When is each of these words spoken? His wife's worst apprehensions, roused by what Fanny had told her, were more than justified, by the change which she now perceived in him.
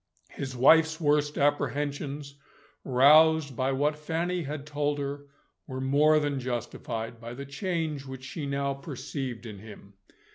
His 0.31 0.55
wife's 0.55 0.99
worst 0.99 1.37
apprehensions, 1.37 2.33
roused 2.83 3.55
by 3.55 3.71
what 3.71 3.95
Fanny 3.95 4.41
had 4.41 4.65
told 4.65 4.97
her, 4.97 5.27
were 5.67 5.79
more 5.79 6.19
than 6.19 6.39
justified, 6.39 7.19
by 7.21 7.35
the 7.35 7.45
change 7.45 8.07
which 8.07 8.23
she 8.23 8.47
now 8.47 8.73
perceived 8.73 9.45
in 9.45 9.59
him. 9.59 9.93